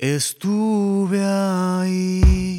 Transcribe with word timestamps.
Estuve 0.00 1.24
ahí. 1.24 2.56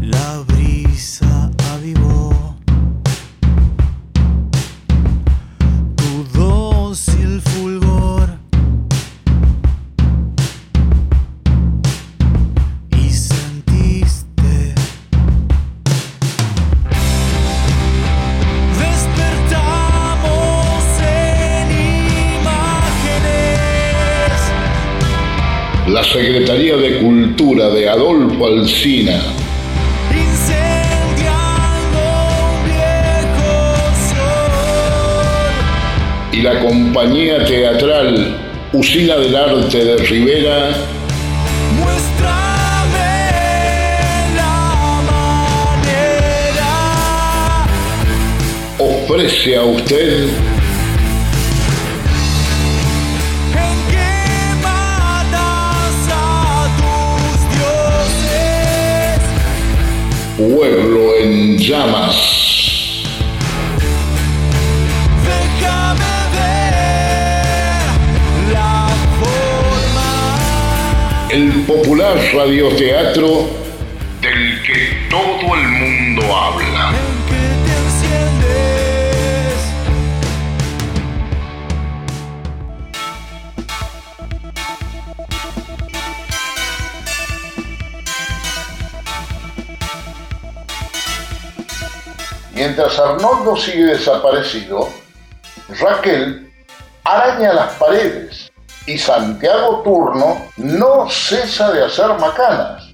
La 0.00 0.44
brisa 0.46 1.31
Alsina 28.62 29.20
y 36.30 36.42
la 36.42 36.60
compañía 36.60 37.44
teatral 37.44 38.38
Usina 38.72 39.16
del 39.16 39.34
Arte 39.34 39.84
de 39.84 39.96
Rivera. 39.96 40.68
La 44.36 45.02
manera. 45.10 46.70
Ofrece 48.78 49.56
a 49.56 49.62
usted 49.64 50.51
Pueblo 60.50 61.14
en 61.20 61.56
Llamas. 61.56 62.16
El 71.30 71.62
popular 71.64 72.16
radioteatro 72.34 73.50
del 74.20 74.62
que 74.64 75.08
todo 75.08 75.54
el 75.54 75.68
mundo 75.68 76.36
habla. 76.36 77.11
Mientras 92.64 92.96
Arnoldo 92.96 93.56
sigue 93.56 93.86
desaparecido, 93.86 94.88
Raquel 95.80 96.48
araña 97.02 97.52
las 97.54 97.72
paredes 97.72 98.52
y 98.86 98.96
Santiago 98.98 99.82
Turno 99.82 100.46
no 100.58 101.10
cesa 101.10 101.72
de 101.72 101.84
hacer 101.84 102.06
macanas. 102.20 102.84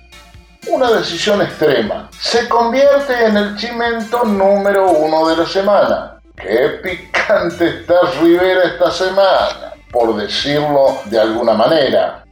Una 0.68 0.90
decisión 0.92 1.42
extrema. 1.42 2.08
Se 2.18 2.48
convierte 2.48 3.26
en 3.26 3.36
el 3.36 3.56
chimento 3.58 4.24
número 4.24 4.90
uno 4.90 5.28
de 5.28 5.36
la 5.36 5.46
semana. 5.46 6.18
¡Qué 6.34 6.80
picante 6.82 7.68
está 7.80 7.94
Rivera 8.22 8.68
esta 8.68 8.90
semana! 8.90 9.74
Por 9.92 10.16
decirlo 10.16 11.02
de 11.04 11.20
alguna 11.20 11.52
manera. 11.52 12.24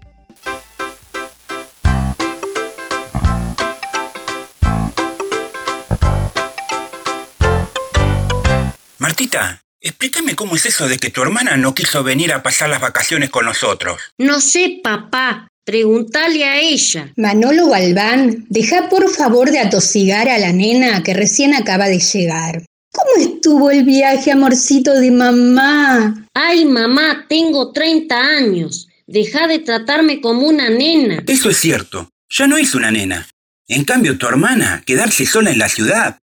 Martita, 9.16 9.62
explícame 9.81 10.37
cómo 10.37 10.56
es 10.56 10.66
eso 10.66 10.87
de 10.88 10.99
que 10.99 11.09
tu 11.09 11.22
hermana 11.22 11.56
no 11.56 11.75
quiso 11.75 12.04
venir 12.04 12.34
a 12.34 12.43
pasar 12.43 12.69
las 12.69 12.82
vacaciones 12.82 13.31
con 13.31 13.47
nosotros. 13.47 13.99
No 14.19 14.43
sé, 14.43 14.81
papá. 14.84 15.49
Pregúntale 15.65 16.44
a 16.44 16.60
ella. 16.60 17.15
Manolo 17.16 17.71
Galván, 17.71 18.44
deja 18.50 18.91
por 18.91 19.09
favor 19.09 19.50
de 19.50 19.60
atosigar 19.60 20.28
a 20.28 20.37
la 20.37 20.53
nena 20.53 21.03
que 21.03 21.15
recién 21.15 21.55
acaba 21.55 21.87
de 21.87 21.99
llegar. 21.99 22.62
¿Cómo 22.93 23.26
estuvo 23.26 23.71
el 23.71 23.84
viaje, 23.84 24.32
amorcito 24.32 24.93
de 24.93 25.10
mamá? 25.10 26.28
Ay, 26.34 26.66
mamá, 26.66 27.25
tengo 27.26 27.72
30 27.72 28.21
años. 28.21 28.87
Deja 29.06 29.47
de 29.47 29.60
tratarme 29.60 30.21
como 30.21 30.47
una 30.47 30.69
nena. 30.69 31.25
Eso 31.26 31.49
es 31.49 31.56
cierto, 31.56 32.10
ya 32.28 32.47
no 32.47 32.59
es 32.59 32.75
una 32.75 32.91
nena. 32.91 33.26
En 33.66 33.87
cambio, 33.87 34.19
tu 34.19 34.26
hermana, 34.26 34.82
quedarse 34.84 35.25
sola 35.25 35.53
en 35.53 35.59
la 35.59 35.71
ciudad, 35.71 36.19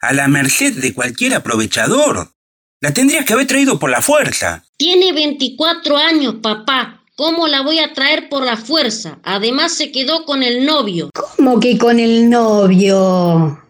a 0.00 0.12
la 0.12 0.28
merced 0.28 0.74
de 0.74 0.94
cualquier 0.94 1.34
aprovechador. 1.34 2.35
La 2.82 2.92
tendrías 2.92 3.24
que 3.24 3.32
haber 3.32 3.46
traído 3.46 3.78
por 3.78 3.88
la 3.88 4.02
fuerza. 4.02 4.62
Tiene 4.76 5.14
24 5.14 5.96
años, 5.96 6.34
papá. 6.42 7.02
¿Cómo 7.14 7.48
la 7.48 7.62
voy 7.62 7.78
a 7.78 7.94
traer 7.94 8.28
por 8.28 8.44
la 8.44 8.58
fuerza? 8.58 9.18
Además 9.22 9.72
se 9.72 9.90
quedó 9.90 10.26
con 10.26 10.42
el 10.42 10.66
novio. 10.66 11.08
¿Cómo 11.14 11.58
que 11.58 11.78
con 11.78 11.98
el 11.98 12.28
novio? 12.28 13.62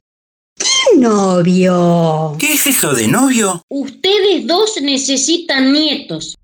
¿Qué 0.58 0.98
novio? 0.98 2.34
¿Qué 2.36 2.54
es 2.54 2.66
eso 2.66 2.94
de 2.94 3.06
novio? 3.06 3.62
Ustedes 3.68 4.44
dos 4.44 4.72
necesitan 4.82 5.72
nietos. 5.72 6.34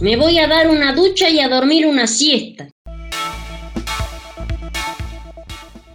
Me 0.00 0.16
voy 0.16 0.38
a 0.40 0.46
dar 0.46 0.68
una 0.68 0.94
ducha 0.94 1.30
y 1.30 1.40
a 1.40 1.48
dormir 1.48 1.86
una 1.86 2.06
siesta. 2.06 2.68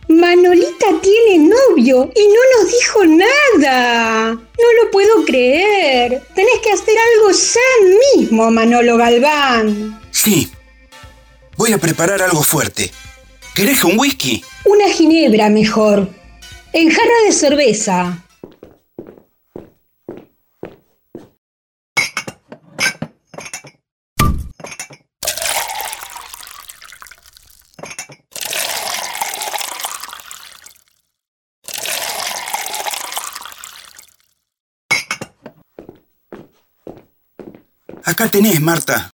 Manolita 0.08 0.88
tiene 1.02 1.50
novio 1.50 2.10
y 2.16 2.28
no 2.28 2.64
nos 2.64 2.72
dijo 2.72 3.06
nada. 3.06 4.32
No 4.32 4.84
lo 4.84 4.92
puedo 4.92 5.26
creer. 5.26 6.22
Tenés 6.34 6.60
que 6.64 6.72
hacer 6.72 6.96
algo 7.16 7.32
ya 7.32 8.16
mismo, 8.16 8.50
Manolo 8.50 8.98
Galván. 8.98 10.00
Sí. 10.12 10.50
Voy 11.58 11.74
a 11.74 11.78
preparar 11.78 12.22
algo 12.22 12.42
fuerte. 12.42 12.92
¿Querés 13.54 13.84
un 13.84 14.00
whisky? 14.00 14.44
Una 14.66 14.88
ginebra 14.90 15.50
mejor. 15.50 16.08
En 16.74 16.90
jarra 16.90 17.24
de 17.26 17.32
cerveza. 17.32 18.24
Acá 38.18 38.32
tenés, 38.32 38.60
Marta. 38.60 39.12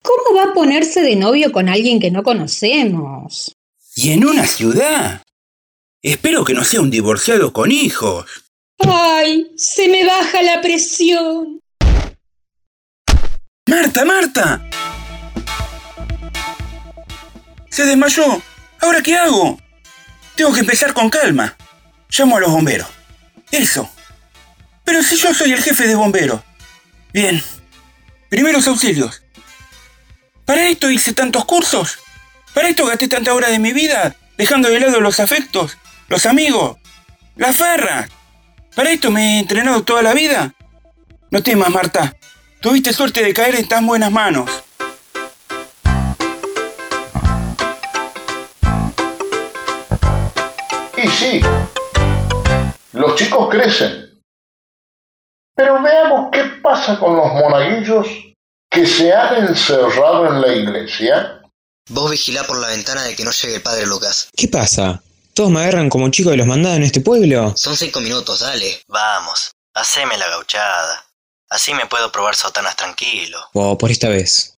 ¿Cómo 0.00 0.38
va 0.38 0.52
a 0.52 0.54
ponerse 0.54 1.02
de 1.02 1.16
novio 1.16 1.50
con 1.50 1.68
alguien 1.68 1.98
que 1.98 2.12
no 2.12 2.22
conocemos? 2.22 3.52
¿Y 3.96 4.12
en 4.12 4.24
una 4.24 4.46
ciudad? 4.46 5.24
Espero 6.00 6.44
que 6.44 6.54
no 6.54 6.62
sea 6.62 6.80
un 6.80 6.88
divorciado 6.88 7.52
con 7.52 7.72
hijos. 7.72 8.30
¡Ay! 8.78 9.50
Se 9.56 9.88
me 9.88 10.04
baja 10.06 10.40
la 10.42 10.60
presión. 10.60 11.58
¡Marta, 13.66 14.04
Marta! 14.04 14.70
Se 17.70 17.84
desmayó. 17.84 18.40
¿Ahora 18.82 19.02
qué 19.02 19.16
hago? 19.16 19.58
Tengo 20.36 20.52
que 20.52 20.60
empezar 20.60 20.94
con 20.94 21.10
calma. 21.10 21.56
Llamo 22.08 22.36
a 22.36 22.40
los 22.40 22.52
bomberos. 22.52 22.86
Eso. 23.50 23.90
Pero 24.84 25.02
si 25.02 25.16
yo 25.16 25.34
soy 25.34 25.50
el 25.50 25.60
jefe 25.60 25.88
de 25.88 25.96
bomberos. 25.96 26.40
Bien. 27.12 27.42
Primeros 28.28 28.66
auxilios. 28.66 29.22
¿Para 30.44 30.68
esto 30.68 30.90
hice 30.90 31.12
tantos 31.12 31.44
cursos? 31.44 31.98
¿Para 32.52 32.68
esto 32.68 32.86
gasté 32.86 33.08
tanta 33.08 33.34
hora 33.34 33.48
de 33.48 33.58
mi 33.58 33.72
vida? 33.72 34.14
Dejando 34.36 34.68
de 34.68 34.80
lado 34.80 35.00
los 35.00 35.20
afectos, 35.20 35.78
los 36.08 36.26
amigos, 36.26 36.76
las 37.36 37.56
farras. 37.56 38.10
¿Para 38.74 38.90
esto 38.90 39.10
me 39.10 39.36
he 39.36 39.38
entrenado 39.40 39.84
toda 39.84 40.02
la 40.02 40.14
vida? 40.14 40.52
No 41.30 41.42
temas, 41.42 41.70
Marta. 41.70 42.16
Tuviste 42.60 42.92
suerte 42.92 43.22
de 43.22 43.32
caer 43.34 43.56
en 43.56 43.68
tan 43.68 43.86
buenas 43.86 44.10
manos. 44.10 44.50
Y 50.96 51.08
sí, 51.08 51.40
los 52.92 53.16
chicos 53.16 53.48
crecen. 53.50 54.03
Pero 55.54 55.80
veamos 55.82 56.30
qué 56.32 56.44
pasa 56.62 56.98
con 56.98 57.16
los 57.16 57.32
monaguillos 57.32 58.06
que 58.70 58.86
se 58.86 59.12
han 59.12 59.46
encerrado 59.46 60.26
en 60.26 60.40
la 60.40 60.52
iglesia. 60.52 61.40
Vos 61.88 62.10
vigilá 62.10 62.44
por 62.44 62.58
la 62.58 62.68
ventana 62.68 63.02
de 63.04 63.14
que 63.14 63.24
no 63.24 63.30
llegue 63.30 63.56
el 63.56 63.62
padre 63.62 63.86
Lucas. 63.86 64.28
¿Qué 64.36 64.48
pasa? 64.48 65.02
¿Todos 65.34 65.50
me 65.50 65.60
agarran 65.60 65.88
como 65.88 66.08
chico 66.10 66.30
de 66.30 66.36
los 66.36 66.46
mandados 66.46 66.78
en 66.78 66.84
este 66.84 67.00
pueblo? 67.00 67.54
Son 67.56 67.76
cinco 67.76 68.00
minutos, 68.00 68.40
dale. 68.40 68.82
Vamos, 68.88 69.52
haceme 69.74 70.16
la 70.16 70.28
gauchada. 70.28 71.04
Así 71.50 71.74
me 71.74 71.86
puedo 71.86 72.10
probar 72.10 72.34
sotanas 72.34 72.76
tranquilo. 72.76 73.38
O 73.52 73.78
por 73.78 73.90
esta 73.90 74.08
vez. 74.08 74.54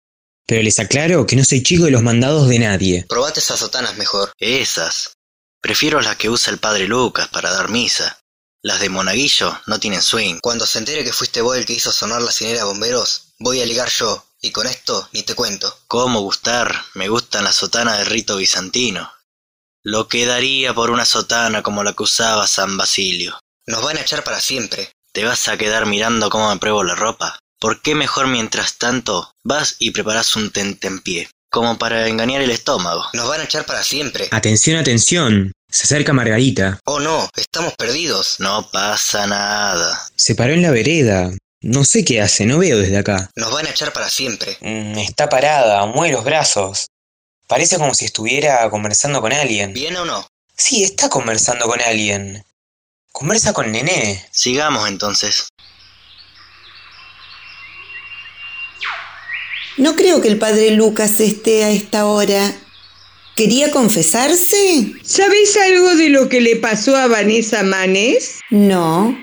Pero 0.46 0.62
les 0.62 0.78
aclaro 0.78 1.26
que 1.26 1.36
no 1.36 1.44
soy 1.44 1.62
chico 1.62 1.84
de 1.84 1.90
los 1.90 2.02
mandados 2.02 2.48
de 2.48 2.58
nadie. 2.58 3.04
Probate 3.08 3.40
esas 3.40 3.58
sotanas 3.58 3.96
mejor. 3.96 4.32
Esas. 4.38 5.14
Prefiero 5.60 6.00
las 6.00 6.16
que 6.16 6.30
usa 6.30 6.52
el 6.52 6.58
padre 6.58 6.86
Lucas 6.86 7.28
para 7.28 7.50
dar 7.52 7.68
misa. 7.68 8.18
Las 8.66 8.80
de 8.80 8.88
Monaguillo 8.88 9.56
no 9.66 9.78
tienen 9.78 10.02
swing. 10.02 10.40
Cuando 10.40 10.66
se 10.66 10.80
entere 10.80 11.04
que 11.04 11.12
fuiste 11.12 11.40
vos 11.40 11.56
el 11.56 11.64
que 11.64 11.74
hizo 11.74 11.92
sonar 11.92 12.20
la 12.20 12.32
cinera 12.32 12.58
de 12.58 12.64
bomberos, 12.64 13.28
voy 13.38 13.60
a 13.60 13.64
ligar 13.64 13.88
yo. 13.90 14.26
Y 14.42 14.50
con 14.50 14.66
esto 14.66 15.08
ni 15.12 15.22
te 15.22 15.36
cuento. 15.36 15.72
¿Cómo 15.86 16.20
gustar? 16.20 16.74
Me 16.94 17.08
gustan 17.08 17.44
las 17.44 17.54
sotanas 17.54 17.96
del 17.98 18.08
rito 18.08 18.38
bizantino. 18.38 19.12
Lo 19.84 20.08
que 20.08 20.26
daría 20.26 20.74
por 20.74 20.90
una 20.90 21.04
sotana 21.04 21.62
como 21.62 21.84
la 21.84 21.92
que 21.92 22.02
usaba 22.02 22.48
San 22.48 22.76
Basilio. 22.76 23.38
Nos 23.68 23.84
van 23.84 23.98
a 23.98 24.00
echar 24.00 24.24
para 24.24 24.40
siempre. 24.40 24.90
¿Te 25.12 25.24
vas 25.24 25.46
a 25.46 25.56
quedar 25.56 25.86
mirando 25.86 26.28
cómo 26.28 26.50
me 26.52 26.58
pruebo 26.58 26.82
la 26.82 26.96
ropa? 26.96 27.38
¿Por 27.60 27.82
qué 27.82 27.94
mejor 27.94 28.26
mientras 28.26 28.78
tanto 28.78 29.30
vas 29.44 29.76
y 29.78 29.92
preparas 29.92 30.34
un 30.34 30.50
tentempié? 30.50 31.30
Como 31.52 31.78
para 31.78 32.08
engañar 32.08 32.42
el 32.42 32.50
estómago. 32.50 33.06
Nos 33.12 33.28
van 33.28 33.42
a 33.42 33.44
echar 33.44 33.64
para 33.64 33.84
siempre. 33.84 34.26
Atención, 34.32 34.76
atención. 34.76 35.52
Se 35.76 35.84
acerca 35.84 36.14
Margarita. 36.14 36.80
Oh 36.86 37.00
no, 37.00 37.28
estamos 37.36 37.74
perdidos. 37.74 38.36
No 38.38 38.66
pasa 38.70 39.26
nada. 39.26 40.08
Se 40.16 40.34
paró 40.34 40.54
en 40.54 40.62
la 40.62 40.70
vereda. 40.70 41.30
No 41.60 41.84
sé 41.84 42.02
qué 42.02 42.22
hace, 42.22 42.46
no 42.46 42.56
veo 42.56 42.78
desde 42.78 42.96
acá. 42.96 43.30
Nos 43.36 43.52
van 43.52 43.66
a 43.66 43.70
echar 43.70 43.92
para 43.92 44.08
siempre. 44.08 44.56
Mm, 44.62 44.96
está 45.00 45.28
parada, 45.28 45.84
mueve 45.84 46.14
los 46.14 46.24
brazos. 46.24 46.86
Parece 47.46 47.76
como 47.76 47.92
si 47.92 48.06
estuviera 48.06 48.70
conversando 48.70 49.20
con 49.20 49.34
alguien. 49.34 49.74
¿Bien 49.74 49.94
o 49.96 50.06
no? 50.06 50.26
Sí, 50.56 50.82
está 50.82 51.10
conversando 51.10 51.66
con 51.66 51.78
alguien. 51.82 52.42
Conversa 53.12 53.52
con 53.52 53.70
Nené. 53.70 54.26
Sigamos 54.30 54.88
entonces. 54.88 55.48
No 59.76 59.94
creo 59.94 60.22
que 60.22 60.28
el 60.28 60.38
padre 60.38 60.70
Lucas 60.70 61.20
esté 61.20 61.64
a 61.64 61.70
esta 61.70 62.06
hora. 62.06 62.50
¿Quería 63.36 63.70
confesarse? 63.70 64.94
¿Sabés 65.02 65.58
algo 65.58 65.94
de 65.94 66.08
lo 66.08 66.26
que 66.30 66.40
le 66.40 66.56
pasó 66.56 66.96
a 66.96 67.06
Vanessa 67.06 67.62
Manes? 67.62 68.40
No. 68.48 69.14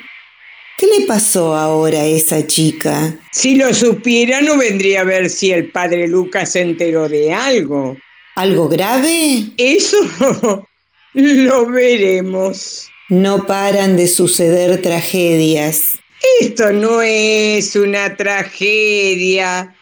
¿Qué 0.77 0.85
le 0.85 1.07
pasó 1.07 1.55
ahora 1.55 2.01
a 2.01 2.05
esa 2.05 2.45
chica? 2.45 3.19
Si 3.31 3.55
lo 3.55 3.73
supiera, 3.73 4.39
no 4.41 4.55
vendría 4.55 5.01
a 5.01 5.03
ver 5.03 5.31
si 5.31 5.51
el 5.51 5.71
padre 5.71 6.07
Lucas 6.07 6.51
se 6.51 6.61
enteró 6.61 7.09
de 7.09 7.33
algo. 7.33 7.97
¿Algo 8.35 8.69
grave? 8.69 9.45
Eso 9.57 9.97
lo 11.13 11.65
veremos. 11.65 12.87
No 13.09 13.47
paran 13.47 13.97
de 13.97 14.07
suceder 14.07 14.79
tragedias. 14.83 15.97
Esto 16.39 16.71
no 16.71 17.01
es 17.01 17.75
una 17.75 18.15
tragedia. 18.15 19.75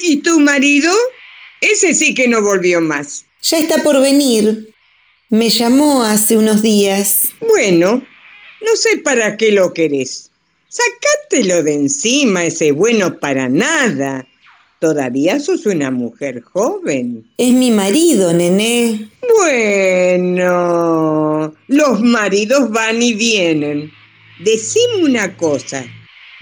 ¿Y 0.00 0.16
tu 0.22 0.40
marido? 0.40 0.92
Ese 1.60 1.94
sí 1.94 2.14
que 2.14 2.26
no 2.26 2.42
volvió 2.42 2.80
más. 2.80 3.25
Ya 3.42 3.58
está 3.58 3.82
por 3.82 4.00
venir. 4.00 4.74
Me 5.28 5.50
llamó 5.50 6.02
hace 6.02 6.36
unos 6.36 6.62
días. 6.62 7.28
Bueno, 7.40 8.02
no 8.62 8.76
sé 8.76 8.98
para 8.98 9.36
qué 9.36 9.52
lo 9.52 9.72
querés. 9.72 10.30
Sacátelo 10.68 11.62
de 11.62 11.74
encima, 11.74 12.44
ese 12.44 12.72
bueno 12.72 13.18
para 13.18 13.48
nada. 13.48 14.26
Todavía 14.80 15.40
sos 15.40 15.66
una 15.66 15.90
mujer 15.90 16.42
joven. 16.42 17.24
Es 17.38 17.52
mi 17.52 17.70
marido, 17.70 18.32
nené. 18.32 19.08
Bueno, 19.38 21.54
los 21.68 22.00
maridos 22.02 22.70
van 22.70 23.02
y 23.02 23.14
vienen. 23.14 23.90
Decime 24.40 25.04
una 25.04 25.36
cosa. 25.36 25.84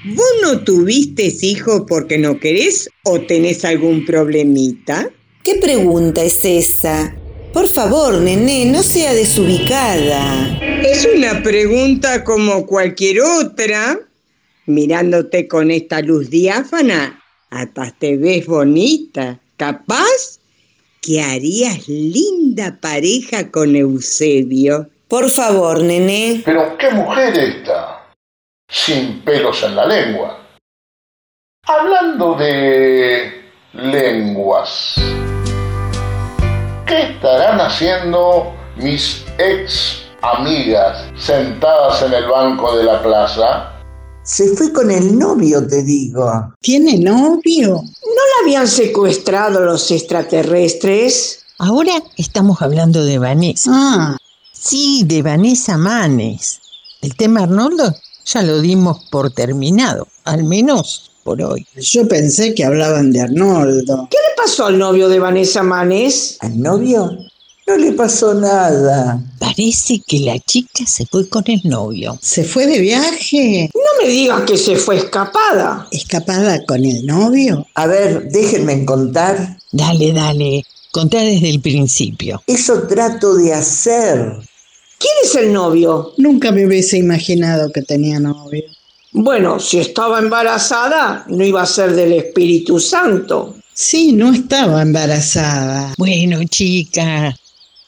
¿Vos 0.04 0.30
no 0.42 0.64
tuviste 0.64 1.32
hijo 1.40 1.86
porque 1.86 2.18
no 2.18 2.38
querés 2.38 2.90
o 3.04 3.20
tenés 3.20 3.64
algún 3.64 4.04
problemita? 4.04 5.10
¿Qué 5.44 5.56
pregunta 5.56 6.22
es 6.22 6.42
esa? 6.42 7.14
Por 7.52 7.68
favor, 7.68 8.14
nené, 8.14 8.64
no 8.64 8.82
sea 8.82 9.12
desubicada. 9.12 10.58
Es 10.82 11.06
una 11.14 11.42
pregunta 11.42 12.24
como 12.24 12.64
cualquier 12.64 13.20
otra. 13.20 14.00
Mirándote 14.64 15.46
con 15.46 15.70
esta 15.70 16.00
luz 16.00 16.30
diáfana, 16.30 17.22
hasta 17.50 17.90
te 17.90 18.16
ves 18.16 18.46
bonita. 18.46 19.38
Capaz 19.58 20.40
que 21.02 21.20
harías 21.20 21.88
linda 21.88 22.78
pareja 22.80 23.50
con 23.50 23.76
Eusebio. 23.76 24.88
Por 25.08 25.28
favor, 25.28 25.82
nené. 25.82 26.40
Pero 26.42 26.78
qué 26.78 26.88
mujer 26.88 27.38
esta, 27.38 28.14
sin 28.66 29.20
pelos 29.20 29.62
en 29.62 29.76
la 29.76 29.86
lengua. 29.86 30.40
Hablando 31.66 32.34
de 32.34 33.44
lenguas, 33.74 34.94
¿qué 36.86 37.12
estarán 37.12 37.60
haciendo 37.60 38.52
mis 38.76 39.24
ex 39.38 40.02
amigas 40.22 41.04
sentadas 41.16 42.02
en 42.02 42.14
el 42.14 42.26
banco 42.26 42.76
de 42.76 42.84
la 42.84 43.02
plaza? 43.02 43.70
Se 44.22 44.48
fue 44.56 44.72
con 44.72 44.90
el 44.90 45.18
novio, 45.18 45.66
te 45.66 45.82
digo. 45.82 46.54
¿Tiene 46.60 46.98
novio? 46.98 47.68
¿No 47.74 47.80
la 47.80 48.42
habían 48.42 48.66
secuestrado 48.66 49.60
los 49.60 49.90
extraterrestres? 49.90 51.44
Ahora 51.58 51.92
estamos 52.16 52.62
hablando 52.62 53.04
de 53.04 53.18
Vanessa. 53.18 53.70
Ah, 53.72 54.16
Sí, 54.52 55.02
de 55.04 55.20
Vanessa 55.20 55.76
Manes. 55.76 56.58
El 57.02 57.14
tema 57.16 57.42
Arnoldo 57.42 57.94
ya 58.24 58.40
lo 58.40 58.62
dimos 58.62 59.04
por 59.10 59.30
terminado, 59.30 60.08
al 60.24 60.44
menos 60.44 61.10
por 61.24 61.42
hoy. 61.42 61.66
yo 61.76 62.06
pensé 62.06 62.54
que 62.54 62.64
hablaban 62.64 63.10
de 63.10 63.22
Arnoldo. 63.22 64.08
¿Qué 64.10 64.18
le 64.18 64.42
pasó 64.42 64.66
al 64.66 64.78
novio 64.78 65.08
de 65.08 65.18
Vanessa 65.18 65.62
Manes? 65.62 66.36
¿Al 66.40 66.60
novio? 66.60 67.10
No 67.66 67.78
le 67.78 67.92
pasó 67.92 68.34
nada. 68.34 69.22
Parece 69.38 70.02
que 70.06 70.20
la 70.20 70.38
chica 70.38 70.84
se 70.86 71.06
fue 71.06 71.26
con 71.30 71.44
el 71.46 71.62
novio. 71.64 72.18
¿Se 72.20 72.44
fue 72.44 72.66
de 72.66 72.78
viaje? 72.78 73.70
No 73.74 74.02
me 74.02 74.12
digas 74.12 74.42
que 74.42 74.58
se 74.58 74.76
fue 74.76 74.98
escapada. 74.98 75.88
¿Escapada 75.90 76.62
con 76.66 76.84
el 76.84 77.06
novio? 77.06 77.66
A 77.74 77.86
ver, 77.86 78.28
déjenme 78.28 78.84
contar. 78.84 79.56
Dale, 79.72 80.12
dale, 80.12 80.62
contá 80.92 81.20
desde 81.20 81.48
el 81.48 81.62
principio. 81.62 82.42
Eso 82.46 82.82
trato 82.82 83.34
de 83.34 83.54
hacer. 83.54 84.36
¿Quién 84.98 85.14
es 85.24 85.34
el 85.34 85.52
novio? 85.52 86.12
Nunca 86.18 86.52
me 86.52 86.66
hubiese 86.66 86.98
imaginado 86.98 87.72
que 87.72 87.80
tenía 87.80 88.20
novio. 88.20 88.62
Bueno, 89.16 89.60
si 89.60 89.78
estaba 89.78 90.18
embarazada, 90.18 91.24
no 91.28 91.44
iba 91.44 91.62
a 91.62 91.66
ser 91.66 91.94
del 91.94 92.14
Espíritu 92.14 92.80
Santo. 92.80 93.54
Sí, 93.72 94.12
no 94.12 94.32
estaba 94.32 94.82
embarazada. 94.82 95.94
Bueno, 95.96 96.42
chica, 96.50 97.32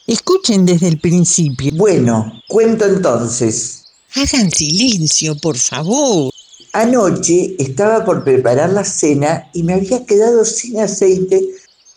escuchen 0.06 0.64
desde 0.64 0.86
el 0.86 1.00
principio. 1.00 1.72
Bueno, 1.74 2.40
cuento 2.46 2.84
entonces. 2.84 3.86
Hagan 4.14 4.52
silencio, 4.52 5.34
por 5.34 5.58
favor. 5.58 6.32
Anoche 6.72 7.56
estaba 7.58 8.04
por 8.04 8.22
preparar 8.22 8.70
la 8.70 8.84
cena 8.84 9.50
y 9.52 9.64
me 9.64 9.74
había 9.74 10.06
quedado 10.06 10.44
sin 10.44 10.78
aceite 10.78 11.44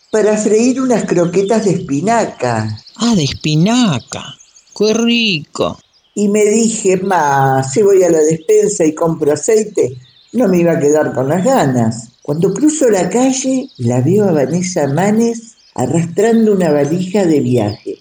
para 0.10 0.38
freír 0.38 0.82
unas 0.82 1.06
croquetas 1.06 1.66
de 1.66 1.72
espinaca. 1.74 2.82
Ah, 2.96 3.14
de 3.14 3.26
espinaca. 3.26 4.36
Qué 4.76 4.92
rico. 4.92 5.78
Y 6.20 6.28
me 6.28 6.44
dije, 6.44 6.98
ma, 6.98 7.64
si 7.64 7.82
voy 7.82 8.04
a 8.04 8.10
la 8.10 8.20
despensa 8.20 8.84
y 8.84 8.94
compro 8.94 9.32
aceite, 9.32 9.96
no 10.34 10.50
me 10.50 10.60
iba 10.60 10.74
a 10.74 10.80
quedar 10.80 11.14
con 11.14 11.30
las 11.30 11.46
ganas. 11.46 12.10
Cuando 12.22 12.54
cruzo 12.54 12.90
la 12.90 13.10
calle, 13.10 13.70
la 13.78 14.02
veo 14.02 14.26
a 14.26 14.34
Vanessa 14.34 14.86
Manes 14.88 15.56
arrastrando 15.76 16.52
una 16.52 16.74
valija 16.74 17.26
de 17.26 17.40
viaje. 17.40 18.00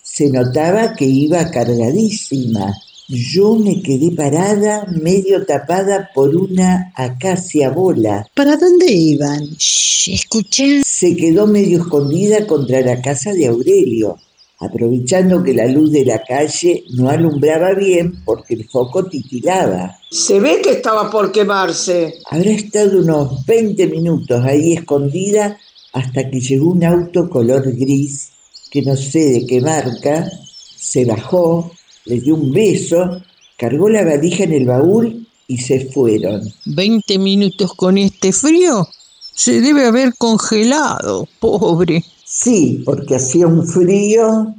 Se 0.00 0.30
notaba 0.30 0.94
que 0.94 1.06
iba 1.06 1.50
cargadísima. 1.50 2.72
Yo 3.08 3.56
me 3.56 3.82
quedé 3.82 4.12
parada, 4.12 4.86
medio 5.02 5.44
tapada 5.44 6.10
por 6.14 6.36
una 6.36 6.92
acacia 6.94 7.70
bola. 7.70 8.28
¿Para 8.32 8.56
dónde 8.56 8.92
iban? 8.92 9.42
Shh, 9.58 10.14
escuchá. 10.14 10.82
Se 10.84 11.16
quedó 11.16 11.48
medio 11.48 11.80
escondida 11.80 12.46
contra 12.46 12.80
la 12.82 13.02
casa 13.02 13.32
de 13.32 13.48
Aurelio, 13.48 14.18
aprovechando 14.58 15.42
que 15.42 15.54
la 15.54 15.66
luz 15.66 15.92
de 15.92 16.04
la 16.04 16.22
calle 16.22 16.84
no 16.90 17.10
alumbraba 17.10 17.74
bien 17.74 18.22
porque 18.24 18.54
el 18.54 18.68
foco 18.68 19.04
titilaba. 19.04 19.98
Se 20.10 20.40
ve 20.40 20.60
que 20.62 20.70
estaba 20.70 21.10
por 21.10 21.32
quemarse. 21.32 22.14
Habrá 22.30 22.50
estado 22.50 23.00
unos 23.00 23.44
20 23.44 23.86
minutos 23.88 24.42
ahí 24.44 24.72
escondida 24.72 25.58
hasta 25.92 26.30
que 26.30 26.40
llegó 26.40 26.70
un 26.70 26.84
auto 26.84 27.28
color 27.28 27.72
gris, 27.72 28.30
que 28.70 28.82
no 28.82 28.96
sé 28.96 29.30
de 29.30 29.46
qué 29.46 29.60
marca, 29.60 30.30
se 30.76 31.04
bajó, 31.04 31.70
le 32.04 32.20
dio 32.20 32.34
un 32.34 32.52
beso, 32.52 33.22
cargó 33.56 33.88
la 33.88 34.04
valija 34.04 34.44
en 34.44 34.52
el 34.52 34.66
baúl 34.66 35.26
y 35.48 35.58
se 35.58 35.86
fueron. 35.86 36.42
¿20 36.66 37.18
minutos 37.18 37.72
con 37.74 37.98
este 37.98 38.32
frío? 38.32 38.86
Se 39.34 39.60
debe 39.60 39.86
haber 39.86 40.14
congelado, 40.16 41.28
pobre. 41.40 42.04
Sí, 42.38 42.82
porque 42.84 43.16
hacía 43.16 43.46
un 43.46 43.66
frío. 43.66 44.54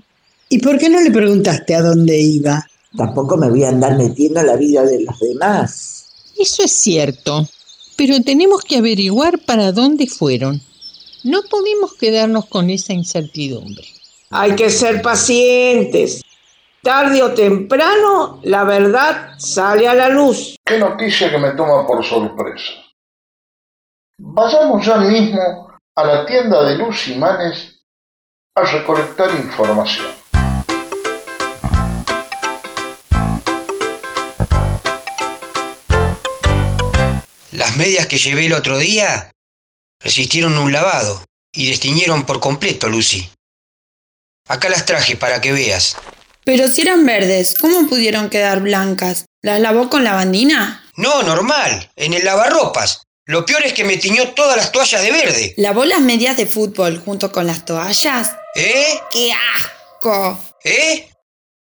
¿Y 0.50 0.58
por 0.58 0.80
qué 0.80 0.90
no 0.90 1.00
le 1.00 1.12
preguntaste 1.12 1.76
a 1.76 1.84
dónde 1.84 2.20
iba? 2.20 2.66
Tampoco 2.98 3.38
me 3.38 3.52
voy 3.52 3.66
a 3.66 3.70
andar 3.70 3.96
metiendo 3.96 4.40
en 4.40 4.48
la 4.48 4.56
vida 4.56 4.84
de 4.84 5.04
los 5.04 5.20
demás. 5.20 6.10
Eso 6.36 6.64
es 6.64 6.72
cierto, 6.72 7.48
pero 7.96 8.20
tenemos 8.24 8.64
que 8.64 8.78
averiguar 8.78 9.38
para 9.46 9.72
dónde 9.72 10.08
fueron. 10.08 10.60
No 11.24 11.44
podemos 11.44 11.94
quedarnos 11.94 12.48
con 12.48 12.72
esa 12.72 12.94
incertidumbre. 12.94 13.86
Hay 14.32 14.56
que 14.56 14.72
ser 14.72 15.04
pacientes. 15.04 16.24
Tarde 16.82 17.22
o 17.22 17.32
temprano, 17.36 18.40
la 18.42 18.64
verdad 18.64 19.38
sale 19.38 19.88
a 19.88 19.94
la 19.94 20.10
luz. 20.10 20.56
Qué 20.66 20.80
noticia 20.80 21.30
que 21.30 21.38
me 21.38 21.52
toma 21.52 21.86
por 21.86 22.04
sorpresa. 22.04 22.72
Vayamos 24.18 24.84
ya 24.84 24.98
mismo 24.98 25.67
a 25.98 26.06
la 26.06 26.26
tienda 26.28 26.64
de 26.64 26.78
Luz 26.78 27.08
Manes 27.18 27.82
a 28.56 28.62
recolectar 28.62 29.32
información. 29.32 30.06
Las 37.52 37.76
medias 37.78 38.06
que 38.06 38.20
llevé 38.20 38.46
el 38.46 38.54
otro 38.54 38.78
día 38.78 39.32
resistieron 40.00 40.56
un 40.60 40.72
lavado 40.72 41.24
y 41.52 41.68
destiñeron 41.68 42.28
por 42.28 42.40
completo, 42.40 42.90
Lucy. 42.90 43.32
Acá 44.48 44.70
las 44.70 44.86
traje 44.86 45.18
para 45.18 45.42
que 45.42 45.52
veas. 45.52 45.98
Pero 46.44 46.68
si 46.68 46.82
eran 46.82 47.08
verdes, 47.08 47.56
¿cómo 47.60 47.90
pudieron 47.90 48.30
quedar 48.30 48.62
blancas? 48.62 49.26
¿Las 49.42 49.60
lavó 49.60 49.90
con 49.90 50.04
lavandina? 50.04 50.88
No, 50.96 51.24
normal, 51.24 51.90
en 51.96 52.14
el 52.14 52.24
lavarropas. 52.24 53.07
Lo 53.28 53.46
peor 53.46 53.66
es 53.66 53.74
que 53.74 53.84
me 53.84 53.98
tiñó 53.98 54.30
todas 54.30 54.56
las 54.56 54.72
toallas 54.72 55.02
de 55.02 55.12
verde. 55.12 55.54
¿Lavó 55.58 55.84
las 55.84 56.00
medias 56.00 56.38
de 56.38 56.48
fútbol 56.48 57.02
junto 57.04 57.30
con 57.30 57.46
las 57.46 57.66
toallas? 57.66 58.32
¿Eh? 58.56 59.00
¡Qué 59.12 59.32
asco! 59.56 60.40
¿Eh? 60.64 61.10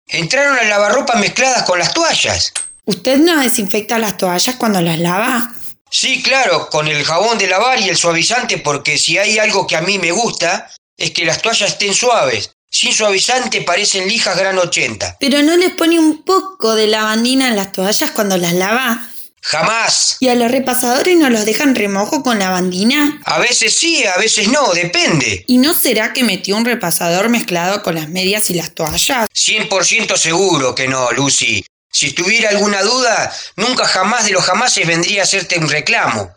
Entraron 0.09 0.59
al 0.59 0.69
lavarropas 0.69 1.21
mezcladas 1.21 1.63
con 1.63 1.79
las 1.79 1.95
toallas. 1.95 2.53
¿Usted 2.87 3.19
no 3.19 3.41
desinfecta 3.41 3.99
las 3.99 4.17
toallas 4.17 4.57
cuando 4.57 4.81
las 4.81 4.99
lava? 4.99 5.55
Sí, 5.89 6.25
claro, 6.25 6.69
con 6.71 6.89
el 6.89 7.05
jabón 7.05 7.39
de 7.39 7.47
lavar 7.47 7.81
y 7.81 7.89
el 7.89 7.97
suavizante 7.97 8.59
porque 8.59 8.99
si 8.99 9.17
hay 9.17 9.39
algo 9.39 9.65
que 9.69 9.77
a 9.77 9.81
mí 9.81 10.01
me 10.01 10.11
gusta 10.11 10.69
es 10.97 11.13
que 11.13 11.25
las 11.25 11.41
toallas 11.41 11.71
estén 11.71 11.95
suaves. 11.95 12.51
Sin 12.69 12.93
suavizante 12.93 13.63
parecen 13.63 14.09
lijas 14.09 14.37
gran 14.37 14.59
80. 14.59 15.19
¿Pero 15.21 15.41
no 15.43 15.57
les 15.57 15.71
pone 15.71 16.01
un 16.01 16.25
poco 16.25 16.75
de 16.75 16.89
lavandina 16.89 17.47
en 17.47 17.55
las 17.55 17.71
toallas 17.71 18.11
cuando 18.11 18.37
las 18.37 18.55
lava? 18.55 19.14
Jamás. 19.45 20.17
¿Y 20.21 20.29
a 20.29 20.35
los 20.37 20.51
repasadores 20.51 21.19
no 21.19 21.29
los 21.29 21.45
dejan 21.45 21.75
remojo 21.75 22.23
con 22.23 22.39
lavandina? 22.39 23.21
A 23.27 23.39
veces 23.39 23.77
sí, 23.77 24.03
a 24.07 24.19
veces 24.19 24.49
no, 24.49 24.73
depende. 24.73 25.45
¿Y 25.47 25.59
no 25.59 25.75
será 25.75 26.15
que 26.15 26.25
metió 26.25 26.57
un 26.57 26.65
repasador 26.65 27.29
mezclado 27.29 27.83
con 27.83 27.95
las 27.95 28.09
medias 28.09 28.49
y 28.49 28.55
las 28.55 28.75
toallas? 28.75 29.29
100% 29.35 30.17
seguro 30.17 30.75
que 30.75 30.89
no, 30.89 31.13
Lucy. 31.13 31.63
Si 31.93 32.13
tuviera 32.13 32.49
alguna 32.49 32.83
duda, 32.83 33.31
nunca 33.57 33.85
jamás 33.85 34.25
de 34.25 34.33
los 34.33 34.43
jamases 34.45 34.87
vendría 34.87 35.21
a 35.21 35.25
hacerte 35.25 35.59
un 35.59 35.69
reclamo. 35.69 36.33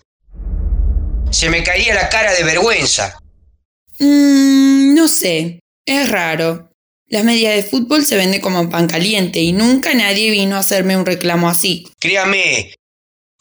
Se 1.32 1.50
me 1.50 1.64
caería 1.64 1.94
la 1.96 2.10
cara 2.10 2.34
de 2.34 2.44
vergüenza. 2.44 3.18
Mmm, 4.00 4.94
no 4.94 5.08
sé. 5.08 5.62
Es 5.86 6.10
raro. 6.10 6.72
Las 7.08 7.24
medias 7.24 7.56
de 7.56 7.64
fútbol 7.64 8.06
se 8.06 8.18
venden 8.18 8.42
como 8.42 8.70
pan 8.70 8.88
caliente 8.88 9.40
y 9.40 9.54
nunca 9.54 9.94
nadie 9.94 10.30
vino 10.30 10.58
a 10.58 10.60
hacerme 10.60 10.98
un 10.98 11.06
reclamo 11.06 11.48
así. 11.48 11.88
Créame, 12.00 12.76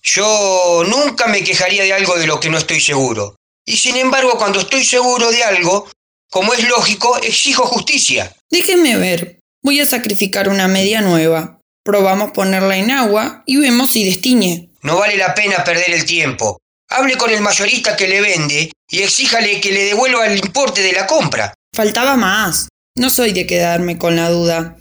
yo 0.07 0.85
nunca 0.87 1.27
me 1.27 1.43
quejaría 1.43 1.83
de 1.83 1.93
algo 1.93 2.17
de 2.17 2.27
lo 2.27 2.39
que 2.39 2.49
no 2.49 2.59
estoy 2.59 2.81
seguro. 2.81 3.37
Y 3.67 3.77
sin 3.77 3.97
embargo, 3.97 4.39
cuando 4.39 4.61
estoy 4.61 4.85
seguro 4.85 5.31
de 5.31 5.43
algo, 5.43 5.91
como 6.31 6.55
es 6.55 6.69
lógico, 6.69 7.19
exijo 7.19 7.67
justicia. 7.67 8.35
Déjenme 8.51 8.97
ver. 8.97 9.41
Voy 9.63 9.81
a 9.81 9.87
sacrificar 9.87 10.49
una 10.49 10.69
media 10.69 11.01
nueva. 11.01 11.61
Probamos 11.85 12.31
ponerla 12.31 12.77
en 12.77 12.93
agua 12.93 13.43
y 13.47 13.57
vemos 13.57 13.91
si 13.91 14.05
destiñe. 14.05 14.71
No 14.83 14.97
vale 14.97 15.17
la 15.17 15.35
pena 15.35 15.65
perder 15.65 15.91
el 15.91 16.05
tiempo. 16.05 16.59
Hable 16.89 17.17
con 17.17 17.31
el 17.31 17.41
mayorista 17.41 17.97
que 17.97 18.07
le 18.07 18.21
vende 18.21 18.71
y 18.89 19.03
exíjale 19.03 19.61
que 19.61 19.73
le 19.73 19.85
devuelva 19.85 20.27
el 20.27 20.39
importe 20.39 20.83
de 20.83 20.93
la 20.93 21.07
compra. 21.07 21.53
Faltaba 21.75 22.17
más. 22.17 22.69
No 22.97 23.11
soy 23.11 23.33
de 23.33 23.47
quedarme 23.47 23.99
con 23.99 24.15
la 24.15 24.31
duda. 24.31 24.79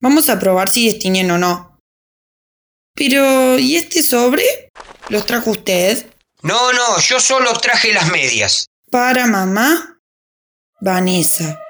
Vamos 0.00 0.28
a 0.28 0.40
probar 0.40 0.68
si 0.68 0.86
destiñen 0.86 1.30
o 1.30 1.38
no. 1.38 1.78
Pero, 2.94 3.58
¿y 3.58 3.76
este 3.76 4.02
sobre? 4.02 4.63
¿Los 5.08 5.26
trajo 5.26 5.50
usted? 5.50 6.06
No, 6.42 6.72
no, 6.72 6.98
yo 7.00 7.20
solo 7.20 7.52
traje 7.54 7.92
las 7.92 8.10
medias. 8.10 8.68
¿Para 8.90 9.26
mamá? 9.26 10.00
Vanessa. 10.80 11.60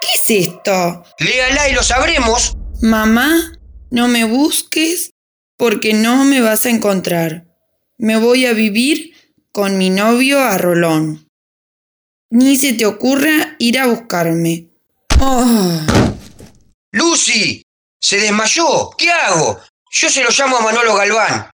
¿Qué 0.00 0.08
es 0.34 0.48
esto? 0.48 1.04
Léala 1.18 1.68
y 1.68 1.72
lo 1.72 1.82
sabremos. 1.82 2.56
Mamá, 2.80 3.52
no 3.90 4.08
me 4.08 4.24
busques 4.24 5.10
porque 5.56 5.94
no 5.94 6.24
me 6.24 6.40
vas 6.40 6.64
a 6.66 6.70
encontrar. 6.70 7.44
Me 7.98 8.16
voy 8.16 8.46
a 8.46 8.52
vivir 8.52 9.14
con 9.52 9.76
mi 9.76 9.90
novio 9.90 10.40
a 10.40 10.56
Rolón. 10.56 11.28
Ni 12.30 12.56
se 12.56 12.72
te 12.74 12.86
ocurra 12.86 13.56
ir 13.58 13.78
a 13.78 13.86
buscarme. 13.86 14.68
Oh. 15.20 15.80
Lucy, 16.92 17.62
se 18.00 18.18
desmayó. 18.18 18.90
¿Qué 18.96 19.10
hago? 19.10 19.60
Yo 19.90 20.08
se 20.08 20.22
lo 20.22 20.30
llamo 20.30 20.58
a 20.58 20.62
Manolo 20.62 20.94
Galván. 20.94 21.50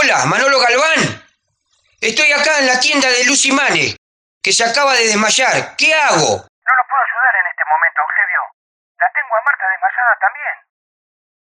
Hola, 0.00 0.24
Manolo 0.24 0.58
Galván. 0.60 1.22
Estoy 2.00 2.32
acá 2.32 2.60
en 2.60 2.68
la 2.68 2.80
tienda 2.80 3.06
de 3.10 3.22
Lucy 3.24 3.52
Mane, 3.52 3.96
que 4.42 4.50
se 4.50 4.64
acaba 4.64 4.94
de 4.94 5.04
desmayar. 5.08 5.76
¿Qué 5.76 5.92
hago? 5.92 6.16
No 6.16 6.72
lo 6.78 6.84
puedo 6.88 7.02
ayudar 7.04 7.34
en 7.36 7.46
este 7.50 7.64
momento, 7.68 8.00
Eusebio. 8.00 8.40
La 8.98 9.12
tengo 9.12 9.36
a 9.36 9.44
Marta 9.44 9.64
desmayada 9.68 10.14
también. 10.24 10.54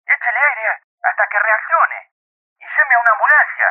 Échele 0.09 0.41
aire 0.49 0.69
hasta 1.03 1.23
que 1.29 1.37
reaccione. 1.37 1.99
Y 2.57 2.65
llame 2.65 2.93
a 2.95 3.01
una 3.03 3.11
ambulancia. 3.13 3.67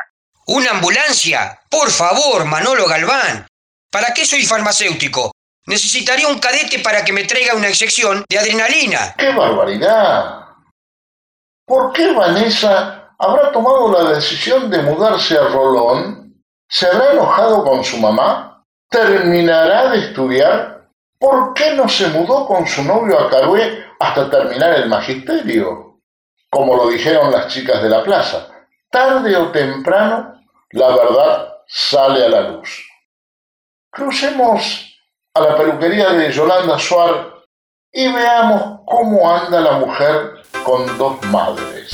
¿Una 0.55 0.71
ambulancia? 0.71 1.59
Por 1.69 1.91
favor, 1.91 2.45
Manolo 2.45 2.87
Galván. 2.87 3.45
¿Para 3.91 4.13
qué 4.13 4.25
soy 4.25 4.45
farmacéutico? 4.45 5.33
Necesitaría 5.65 6.29
un 6.29 6.39
cadete 6.39 6.79
para 6.79 7.03
que 7.03 7.11
me 7.11 7.25
traiga 7.25 7.55
una 7.55 7.67
inyección 7.67 8.23
de 8.29 8.39
adrenalina. 8.39 9.15
¡Qué 9.17 9.33
barbaridad! 9.33 10.45
¿Por 11.65 11.91
qué 11.91 12.13
Vanessa 12.13 13.06
habrá 13.17 13.51
tomado 13.51 13.91
la 13.91 14.11
decisión 14.11 14.69
de 14.69 14.81
mudarse 14.81 15.37
a 15.37 15.47
Rolón? 15.47 16.43
¿Se 16.69 16.87
habrá 16.87 17.13
enojado 17.13 17.63
con 17.63 17.83
su 17.83 17.97
mamá? 17.97 18.65
¿Terminará 18.89 19.89
de 19.89 19.99
estudiar? 19.99 20.89
¿Por 21.19 21.53
qué 21.53 21.73
no 21.73 21.89
se 21.89 22.07
mudó 22.09 22.45
con 22.45 22.67
su 22.67 22.83
novio 22.83 23.19
a 23.19 23.29
Carué 23.29 23.85
hasta 23.99 24.29
terminar 24.29 24.73
el 24.75 24.87
magisterio? 24.87 25.99
Como 26.49 26.75
lo 26.75 26.89
dijeron 26.89 27.31
las 27.31 27.47
chicas 27.47 27.81
de 27.81 27.89
la 27.89 28.03
plaza, 28.03 28.47
tarde 28.89 29.35
o 29.35 29.51
temprano 29.51 30.41
la 30.71 30.87
verdad 30.89 31.53
sale 31.67 32.25
a 32.25 32.29
la 32.29 32.41
luz. 32.49 32.87
Crucemos 33.89 34.93
a 35.33 35.39
la 35.41 35.57
peluquería 35.57 36.09
de 36.11 36.31
Yolanda 36.31 36.77
Suar 36.77 37.33
y 37.91 38.11
veamos 38.11 38.81
cómo 38.85 39.29
anda 39.29 39.59
la 39.59 39.73
mujer 39.73 40.41
con 40.63 40.97
dos 40.97 41.21
madres. 41.23 41.89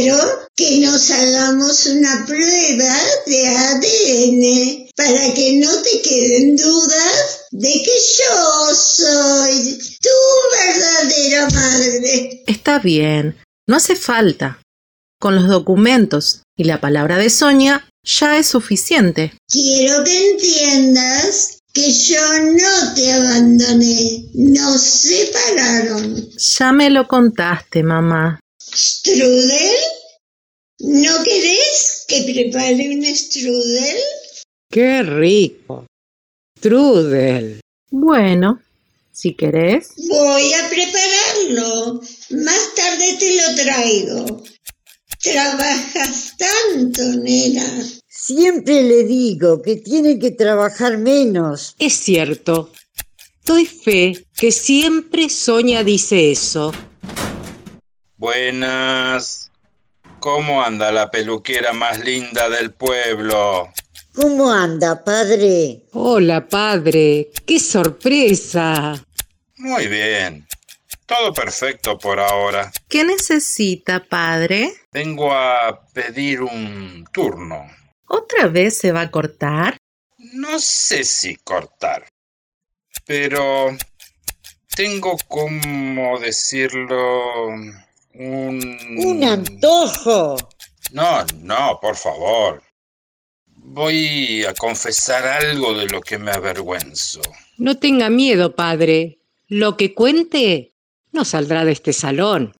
Quiero 0.00 0.16
que 0.56 0.80
nos 0.80 1.10
hagamos 1.10 1.84
una 1.84 2.24
prueba 2.24 2.96
de 3.26 3.48
ADN 3.48 4.88
para 4.96 5.34
que 5.34 5.56
no 5.56 5.70
te 5.82 6.00
queden 6.00 6.56
dudas 6.56 7.46
de 7.50 7.68
que 7.68 7.90
yo 8.18 8.74
soy 8.74 9.78
tu 10.00 10.08
verdadera 10.56 11.50
madre. 11.50 12.44
Está 12.46 12.78
bien, 12.78 13.36
no 13.66 13.76
hace 13.76 13.94
falta. 13.94 14.62
Con 15.20 15.34
los 15.34 15.48
documentos 15.48 16.44
y 16.56 16.64
la 16.64 16.80
palabra 16.80 17.18
de 17.18 17.28
Sonia 17.28 17.86
ya 18.02 18.38
es 18.38 18.46
suficiente. 18.46 19.34
Quiero 19.52 20.02
que 20.02 20.30
entiendas 20.30 21.58
que 21.74 21.92
yo 21.92 22.22
no 22.52 22.94
te 22.94 23.12
abandoné, 23.12 24.24
nos 24.32 24.80
separaron. 24.80 26.30
Ya 26.38 26.72
me 26.72 26.88
lo 26.88 27.06
contaste, 27.06 27.82
mamá. 27.82 28.40
¿Strudel? 28.74 29.76
¿No 30.80 31.22
querés 31.24 32.04
que 32.08 32.22
prepare 32.22 32.88
un 32.88 33.04
strudel? 33.04 33.98
¡Qué 34.70 35.02
rico! 35.02 35.86
Trudel. 36.60 37.60
Bueno, 37.90 38.60
si 39.12 39.34
querés. 39.34 39.88
Voy 39.96 40.52
a 40.54 40.68
prepararlo. 40.68 42.00
Más 42.30 42.74
tarde 42.74 43.16
te 43.18 43.36
lo 43.36 43.54
traigo. 43.56 44.42
Trabajas 45.22 46.34
tanto, 46.38 47.02
nena. 47.22 47.66
Siempre 48.08 48.82
le 48.82 49.04
digo 49.04 49.60
que 49.60 49.76
tiene 49.76 50.18
que 50.18 50.30
trabajar 50.30 50.98
menos. 50.98 51.74
Es 51.78 51.94
cierto. 51.94 52.70
Doy 53.44 53.66
fe 53.66 54.24
que 54.36 54.52
siempre 54.52 55.28
Sonia 55.28 55.82
dice 55.82 56.30
eso. 56.30 56.72
Buenas. 58.20 59.50
¿Cómo 60.18 60.62
anda 60.62 60.92
la 60.92 61.10
peluquera 61.10 61.72
más 61.72 62.04
linda 62.04 62.50
del 62.50 62.70
pueblo? 62.70 63.72
¿Cómo 64.14 64.52
anda, 64.52 65.02
padre? 65.02 65.84
Hola, 65.92 66.46
padre. 66.46 67.30
¡Qué 67.46 67.58
sorpresa! 67.58 69.02
Muy 69.56 69.86
bien. 69.86 70.46
Todo 71.06 71.32
perfecto 71.32 71.96
por 71.96 72.20
ahora. 72.20 72.70
¿Qué 72.90 73.04
necesita, 73.04 74.04
padre? 74.06 74.70
Vengo 74.92 75.32
a 75.32 75.80
pedir 75.94 76.42
un 76.42 77.08
turno. 77.10 77.70
¿Otra 78.06 78.48
vez 78.48 78.76
se 78.76 78.92
va 78.92 79.00
a 79.00 79.10
cortar? 79.10 79.78
No 80.34 80.58
sé 80.58 81.04
si 81.04 81.36
cortar. 81.36 82.06
Pero 83.06 83.74
tengo 84.76 85.16
como 85.26 86.18
decirlo 86.20 87.56
un... 88.14 88.78
Un 89.04 89.24
antojo. 89.24 90.36
No, 90.92 91.24
no, 91.36 91.78
por 91.80 91.96
favor. 91.96 92.62
Voy 93.46 94.44
a 94.44 94.54
confesar 94.54 95.26
algo 95.26 95.74
de 95.74 95.86
lo 95.86 96.00
que 96.00 96.18
me 96.18 96.32
avergüenzo. 96.32 97.20
No 97.56 97.78
tenga 97.78 98.10
miedo, 98.10 98.56
padre. 98.56 99.20
Lo 99.46 99.76
que 99.76 99.94
cuente 99.94 100.72
no 101.12 101.24
saldrá 101.24 101.64
de 101.64 101.72
este 101.72 101.92
salón. 101.92 102.54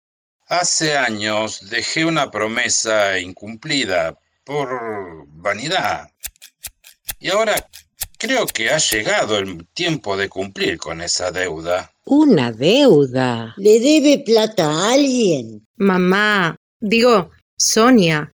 Hace 0.47 0.97
años 0.97 1.71
dejé 1.71 2.05
una 2.05 2.31
promesa 2.31 3.19
incumplida 3.19 4.19
por 4.45 5.27
vanidad. 5.29 6.11
Y 7.19 7.31
ahora 7.31 7.55
creo 8.19 8.47
que 8.47 8.71
ha 8.71 8.79
llegado 8.79 9.39
el 9.39 9.67
tiempo 9.69 10.17
de 10.17 10.29
cumplir 10.29 10.79
con 10.79 11.01
esa 11.01 11.31
deuda. 11.31 11.90
Una 12.05 12.53
deuda. 12.53 13.55
¿Le 13.57 13.79
debe 13.79 14.19
plata 14.25 14.65
a 14.65 14.95
alguien? 14.95 15.67
Mamá, 15.77 16.57
digo, 16.81 17.31
Sonia, 17.57 18.33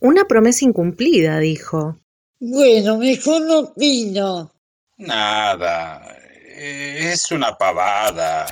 una 0.00 0.24
promesa 0.26 0.64
incumplida, 0.64 1.38
dijo. 1.38 1.98
Bueno, 2.38 2.98
mejor 2.98 3.42
no 3.42 3.72
vino. 3.76 4.52
Nada, 4.98 6.16
eh, 6.56 7.10
es 7.12 7.30
una 7.30 7.56
pavada. 7.56 8.46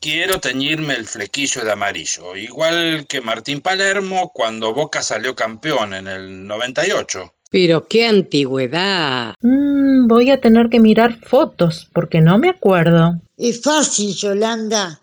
Quiero 0.00 0.38
teñirme 0.38 0.94
el 0.94 1.06
flequillo 1.06 1.64
de 1.64 1.72
amarillo, 1.72 2.36
igual 2.36 3.06
que 3.08 3.20
Martín 3.20 3.60
Palermo 3.60 4.32
cuando 4.34 4.74
Boca 4.74 5.02
salió 5.02 5.34
campeón 5.34 5.94
en 5.94 6.06
el 6.06 6.46
98. 6.46 7.33
Pero 7.54 7.86
qué 7.86 8.04
antigüedad. 8.08 9.36
Mm, 9.40 10.08
voy 10.08 10.32
a 10.32 10.40
tener 10.40 10.68
que 10.68 10.80
mirar 10.80 11.20
fotos 11.20 11.88
porque 11.94 12.20
no 12.20 12.36
me 12.36 12.48
acuerdo. 12.48 13.20
Es 13.36 13.62
fácil, 13.62 14.12
Yolanda. 14.12 15.00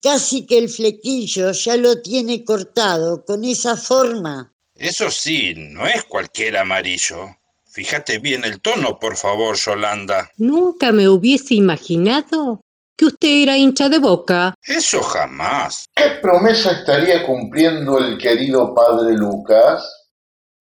Casi 0.00 0.46
que 0.46 0.56
el 0.56 0.70
flequillo 0.70 1.52
ya 1.52 1.76
lo 1.76 2.00
tiene 2.00 2.42
cortado 2.42 3.22
con 3.26 3.44
esa 3.44 3.76
forma. 3.76 4.50
Eso 4.74 5.10
sí, 5.10 5.52
no 5.54 5.86
es 5.86 6.04
cualquier 6.04 6.56
amarillo. 6.56 7.36
Fíjate 7.66 8.18
bien 8.18 8.46
el 8.46 8.62
tono, 8.62 8.98
por 8.98 9.18
favor, 9.18 9.54
Yolanda. 9.54 10.30
Nunca 10.38 10.90
me 10.90 11.06
hubiese 11.06 11.52
imaginado 11.52 12.62
que 12.96 13.04
usted 13.04 13.42
era 13.42 13.58
hincha 13.58 13.90
de 13.90 13.98
boca. 13.98 14.54
Eso 14.62 15.02
jamás. 15.02 15.84
¿Qué 15.94 16.12
promesa 16.22 16.72
estaría 16.72 17.26
cumpliendo 17.26 17.98
el 17.98 18.16
querido 18.16 18.74
padre 18.74 19.18
Lucas? 19.18 19.86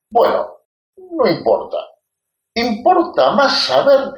Bueno, 0.09 0.60
no 1.23 1.29
importa. 1.29 1.77
Importa 2.55 3.31
más 3.31 3.65
saber 3.65 4.13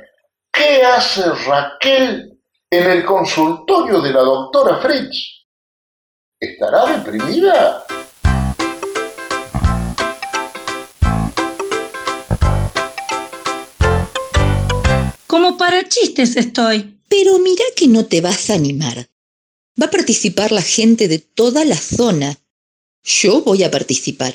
qué 0.52 0.84
hace 0.84 1.24
Raquel 1.46 2.40
en 2.72 2.90
el 2.90 3.06
consultorio 3.06 4.02
de 4.02 4.12
la 4.12 4.22
doctora 4.22 4.80
Fritz. 4.82 5.46
¿Estará 6.40 6.98
deprimida? 6.98 7.86
Como 15.28 15.58
para 15.58 15.88
chistes 15.88 16.36
estoy. 16.36 16.90
Pero 17.08 17.38
mira 17.38 17.64
que 17.76 17.88
no 17.88 18.08
te 18.08 18.22
vas 18.22 18.50
a 18.50 18.56
animar. 18.56 19.08
Va 19.80 19.86
a 19.86 19.92
participar 19.92 20.52
la 20.52 20.64
gente 20.64 21.08
de 21.08 21.20
toda 21.20 21.64
la 21.64 21.76
zona. 21.76 22.38
Yo 23.04 23.42
voy 23.42 23.64
a 23.64 23.70
participar. 23.70 24.34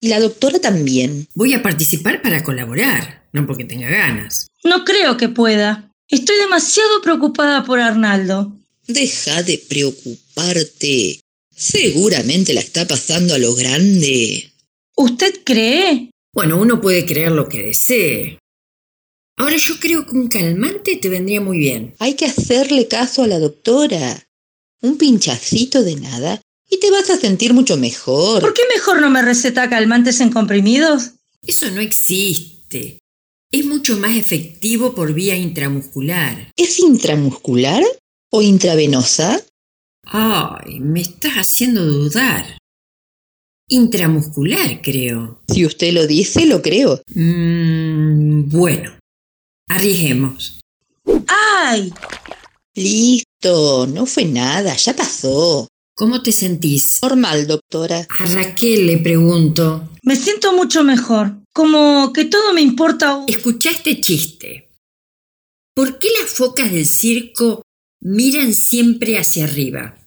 Y 0.00 0.08
la 0.08 0.20
doctora 0.20 0.60
también. 0.60 1.26
Voy 1.34 1.54
a 1.54 1.62
participar 1.62 2.22
para 2.22 2.44
colaborar, 2.44 3.28
no 3.32 3.46
porque 3.46 3.64
tenga 3.64 3.88
ganas. 3.88 4.46
No 4.64 4.84
creo 4.84 5.16
que 5.16 5.28
pueda. 5.28 5.90
Estoy 6.08 6.36
demasiado 6.38 7.02
preocupada 7.02 7.64
por 7.64 7.80
Arnaldo. 7.80 8.56
Deja 8.86 9.42
de 9.42 9.58
preocuparte. 9.58 11.20
Seguramente 11.54 12.54
la 12.54 12.60
está 12.60 12.86
pasando 12.86 13.34
a 13.34 13.38
lo 13.38 13.54
grande. 13.54 14.52
¿Usted 14.96 15.42
cree? 15.44 16.10
Bueno, 16.32 16.60
uno 16.60 16.80
puede 16.80 17.04
creer 17.04 17.32
lo 17.32 17.48
que 17.48 17.62
desee. 17.64 18.38
Ahora 19.36 19.56
yo 19.56 19.78
creo 19.78 20.06
que 20.06 20.12
un 20.12 20.28
calmante 20.28 20.96
te 20.96 21.08
vendría 21.08 21.40
muy 21.40 21.58
bien. 21.58 21.94
Hay 21.98 22.14
que 22.14 22.26
hacerle 22.26 22.88
caso 22.88 23.22
a 23.22 23.26
la 23.26 23.38
doctora. 23.38 24.24
Un 24.80 24.96
pinchacito 24.96 25.82
de 25.82 25.96
nada 25.96 26.40
y 26.70 26.78
te 26.78 26.90
vas 26.90 27.10
a 27.10 27.16
sentir 27.18 27.54
mucho 27.54 27.76
mejor. 27.76 28.40
¿Por 28.40 28.54
qué 28.54 28.62
mejor 28.74 29.00
no 29.00 29.10
me 29.10 29.22
receta 29.22 29.70
calmantes 29.70 30.20
en 30.20 30.30
comprimidos? 30.30 31.12
Eso 31.46 31.70
no 31.70 31.80
existe. 31.80 32.98
Es 33.50 33.64
mucho 33.64 33.96
más 33.96 34.16
efectivo 34.16 34.94
por 34.94 35.14
vía 35.14 35.36
intramuscular. 35.36 36.52
¿Es 36.56 36.78
intramuscular 36.78 37.82
o 38.30 38.42
intravenosa? 38.42 39.40
Ay, 40.04 40.80
me 40.80 41.00
estás 41.00 41.34
haciendo 41.34 41.84
dudar. 41.84 42.58
Intramuscular, 43.70 44.80
creo. 44.82 45.42
Si 45.48 45.64
usted 45.64 45.92
lo 45.92 46.06
dice, 46.06 46.46
lo 46.46 46.60
creo. 46.60 47.02
Mm, 47.14 48.48
bueno, 48.50 48.98
arriesguemos. 49.68 50.60
¡Ay! 51.26 51.92
Listo, 52.74 53.86
no 53.86 54.06
fue 54.06 54.24
nada, 54.24 54.74
ya 54.76 54.94
pasó. 54.94 55.68
¿Cómo 55.98 56.22
te 56.22 56.30
sentís? 56.30 57.00
Normal, 57.02 57.48
doctora. 57.48 58.06
A 58.20 58.26
Raquel 58.26 58.86
le 58.86 58.98
pregunto. 58.98 59.88
Me 60.04 60.14
siento 60.14 60.52
mucho 60.52 60.84
mejor. 60.84 61.42
Como 61.52 62.12
que 62.12 62.24
todo 62.24 62.52
me 62.52 62.60
importa. 62.60 63.24
Escucha 63.26 63.72
este 63.72 64.00
chiste. 64.00 64.70
¿Por 65.74 65.98
qué 65.98 66.06
las 66.22 66.30
focas 66.30 66.70
del 66.70 66.86
circo 66.86 67.62
miran 68.00 68.54
siempre 68.54 69.18
hacia 69.18 69.46
arriba? 69.46 69.98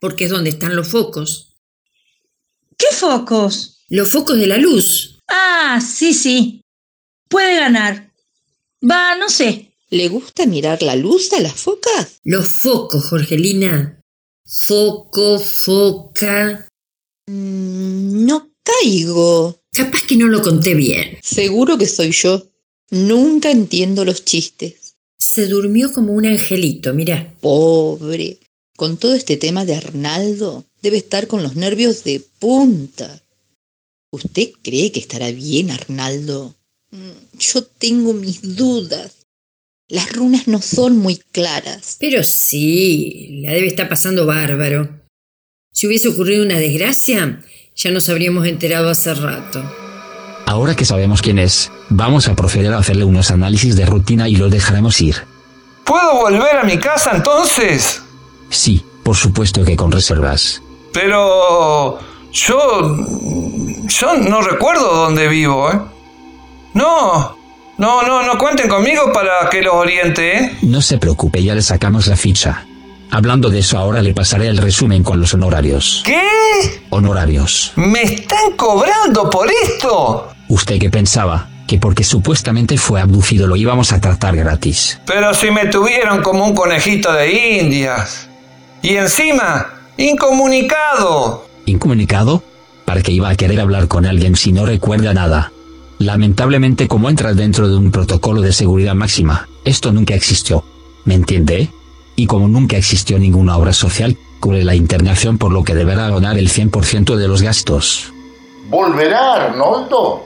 Porque 0.00 0.24
es 0.24 0.30
donde 0.30 0.50
están 0.50 0.74
los 0.74 0.88
focos. 0.88 1.54
¿Qué 2.76 2.88
focos? 2.90 3.84
Los 3.88 4.08
focos 4.08 4.36
de 4.36 4.48
la 4.48 4.58
luz. 4.58 5.20
Ah, 5.28 5.80
sí, 5.80 6.12
sí. 6.12 6.60
Puede 7.28 7.54
ganar. 7.54 8.12
Va, 8.82 9.14
no 9.14 9.28
sé. 9.28 9.76
¿Le 9.90 10.08
gusta 10.08 10.44
mirar 10.44 10.82
la 10.82 10.96
luz 10.96 11.32
a 11.34 11.40
las 11.40 11.54
focas? 11.54 12.18
Los 12.24 12.48
focos, 12.48 13.04
Jorgelina. 13.10 14.02
Foco, 14.46 15.40
foca. 15.40 16.68
Mm, 17.26 18.24
no 18.26 18.48
caigo. 18.62 19.58
Capaz 19.72 20.02
que 20.06 20.16
no 20.16 20.28
lo 20.28 20.40
conté 20.40 20.74
bien. 20.74 21.18
Seguro 21.22 21.76
que 21.76 21.86
soy 21.88 22.12
yo. 22.12 22.46
Nunca 22.90 23.50
entiendo 23.50 24.04
los 24.04 24.24
chistes. 24.24 24.94
Se 25.18 25.48
durmió 25.48 25.92
como 25.92 26.12
un 26.12 26.26
angelito, 26.26 26.94
mira. 26.94 27.34
Pobre. 27.40 28.38
Con 28.76 28.98
todo 28.98 29.14
este 29.14 29.36
tema 29.36 29.64
de 29.64 29.74
Arnaldo, 29.74 30.64
debe 30.80 30.98
estar 30.98 31.26
con 31.26 31.42
los 31.42 31.56
nervios 31.56 32.04
de 32.04 32.20
punta. 32.38 33.22
¿Usted 34.12 34.50
cree 34.62 34.92
que 34.92 35.00
estará 35.00 35.32
bien, 35.32 35.72
Arnaldo? 35.72 36.54
Mm, 36.92 37.38
Yo 37.38 37.64
tengo 37.64 38.12
mis 38.12 38.54
dudas. 38.56 39.15
Las 39.88 40.12
runas 40.12 40.48
no 40.48 40.60
son 40.60 40.98
muy 40.98 41.16
claras. 41.16 41.96
Pero 42.00 42.24
sí, 42.24 43.42
la 43.44 43.52
debe 43.52 43.68
estar 43.68 43.88
pasando 43.88 44.26
bárbaro. 44.26 44.88
Si 45.72 45.86
hubiese 45.86 46.08
ocurrido 46.08 46.44
una 46.44 46.58
desgracia, 46.58 47.40
ya 47.76 47.90
nos 47.92 48.08
habríamos 48.08 48.46
enterado 48.46 48.88
hace 48.88 49.14
rato. 49.14 49.62
Ahora 50.46 50.74
que 50.74 50.84
sabemos 50.84 51.22
quién 51.22 51.38
es, 51.38 51.70
vamos 51.88 52.26
a 52.26 52.34
proceder 52.34 52.72
a 52.72 52.78
hacerle 52.78 53.04
unos 53.04 53.30
análisis 53.30 53.76
de 53.76 53.86
rutina 53.86 54.28
y 54.28 54.34
lo 54.36 54.48
dejaremos 54.48 55.00
ir. 55.00 55.16
¿Puedo 55.84 56.16
volver 56.16 56.56
a 56.56 56.64
mi 56.64 56.78
casa 56.78 57.12
entonces? 57.14 58.02
Sí, 58.50 58.84
por 59.04 59.14
supuesto 59.14 59.64
que 59.64 59.76
con 59.76 59.92
reservas. 59.92 60.62
Pero 60.92 61.98
yo... 62.32 62.96
Yo 63.88 64.16
no 64.16 64.42
recuerdo 64.42 64.92
dónde 64.92 65.28
vivo, 65.28 65.70
¿eh? 65.70 65.80
No, 66.74 67.35
no, 67.78 68.02
no, 68.02 68.22
no 68.22 68.38
cuenten 68.38 68.68
conmigo 68.68 69.12
para 69.12 69.48
que 69.50 69.62
los 69.62 69.74
oriente, 69.74 70.38
¿eh? 70.38 70.58
No 70.62 70.80
se 70.80 70.98
preocupe, 70.98 71.42
ya 71.42 71.54
le 71.54 71.62
sacamos 71.62 72.06
la 72.06 72.16
ficha. 72.16 72.64
Hablando 73.10 73.50
de 73.50 73.60
eso, 73.60 73.78
ahora 73.78 74.02
le 74.02 74.14
pasaré 74.14 74.48
el 74.48 74.56
resumen 74.56 75.02
con 75.02 75.20
los 75.20 75.32
honorarios. 75.34 76.02
¿Qué? 76.04 76.20
Honorarios. 76.90 77.72
¿Me 77.76 78.02
están 78.02 78.52
cobrando 78.56 79.30
por 79.30 79.48
esto? 79.62 80.28
¿Usted 80.48 80.78
qué 80.78 80.90
pensaba? 80.90 81.48
Que 81.66 81.78
porque 81.78 82.04
supuestamente 82.04 82.78
fue 82.78 83.00
abducido 83.00 83.46
lo 83.46 83.56
íbamos 83.56 83.92
a 83.92 84.00
tratar 84.00 84.36
gratis. 84.36 84.98
Pero 85.06 85.34
si 85.34 85.50
me 85.50 85.66
tuvieron 85.66 86.22
como 86.22 86.44
un 86.44 86.54
conejito 86.54 87.12
de 87.12 87.58
indias. 87.60 88.28
Y 88.82 88.96
encima, 88.96 89.66
incomunicado. 89.96 91.46
¿Incomunicado? 91.66 92.42
¿Para 92.84 93.02
qué 93.02 93.12
iba 93.12 93.28
a 93.28 93.34
querer 93.36 93.60
hablar 93.60 93.88
con 93.88 94.06
alguien 94.06 94.36
si 94.36 94.52
no 94.52 94.64
recuerda 94.64 95.12
nada? 95.12 95.52
Lamentablemente 95.98 96.88
como 96.88 97.08
entras 97.08 97.36
dentro 97.36 97.68
de 97.68 97.76
un 97.76 97.90
protocolo 97.90 98.42
de 98.42 98.52
seguridad 98.52 98.94
máxima, 98.94 99.48
esto 99.64 99.92
nunca 99.92 100.14
existió. 100.14 100.64
¿Me 101.04 101.14
entiende? 101.14 101.70
Y 102.16 102.26
como 102.26 102.48
nunca 102.48 102.76
existió 102.76 103.18
ninguna 103.18 103.56
obra 103.56 103.72
social, 103.72 104.16
cubre 104.40 104.64
la 104.64 104.74
internación 104.74 105.38
por 105.38 105.52
lo 105.52 105.64
que 105.64 105.74
deberá 105.74 106.08
donar 106.08 106.38
el 106.38 106.50
100% 106.50 107.16
de 107.16 107.28
los 107.28 107.42
gastos. 107.42 108.12
¿Volverá 108.68 109.34
Arnoldo? 109.34 110.24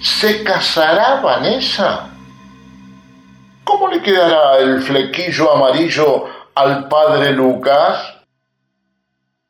¿Se 0.00 0.42
casará 0.42 1.20
Vanessa? 1.20 2.10
¿Cómo 3.62 3.88
le 3.88 4.02
quedará 4.02 4.58
el 4.58 4.82
flequillo 4.82 5.52
amarillo 5.52 6.24
al 6.54 6.88
padre 6.88 7.32
Lucas? 7.32 7.98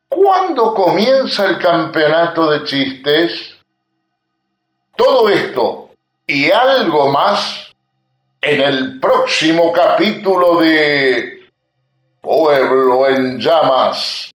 ¿Cuándo 0.08 0.74
comienza 0.74 1.46
el 1.46 1.58
campeonato 1.58 2.50
de 2.50 2.64
chistes? 2.64 3.51
Todo 4.96 5.28
esto 5.28 5.90
y 6.26 6.50
algo 6.50 7.10
más 7.10 7.72
en 8.40 8.60
el 8.60 9.00
próximo 9.00 9.72
capítulo 9.72 10.60
de 10.60 11.40
Pueblo 12.20 13.08
en 13.08 13.38
Llamas, 13.38 14.30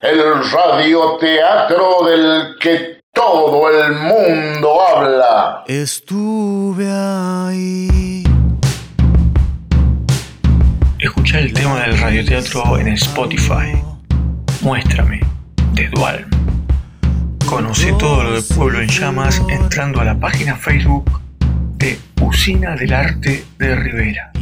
el 0.00 0.50
radioteatro 0.50 2.04
del 2.04 2.56
que 2.60 3.00
todo 3.12 3.68
el 3.70 3.92
mundo 3.94 4.80
habla. 4.80 5.64
Estuve 5.66 6.88
ahí. 6.90 8.24
Escucha 10.98 11.38
el 11.38 11.52
tema 11.52 11.80
del 11.80 11.98
radioteatro 11.98 12.78
en 12.78 12.88
Spotify. 12.88 13.82
Muéstrame, 14.62 15.20
de 15.74 15.88
Dual. 15.88 16.26
Conoce 17.48 17.94
todo 17.94 18.24
lo 18.24 18.32
de 18.32 18.42
Pueblo 18.42 18.82
en 18.82 18.88
Llamas 18.88 19.40
entrando 19.48 20.02
a 20.02 20.04
la 20.04 20.20
página 20.20 20.54
Facebook 20.54 21.18
de 21.78 21.98
Usina 22.20 22.76
del 22.76 22.92
Arte 22.92 23.42
de 23.58 23.74
Rivera. 23.74 24.32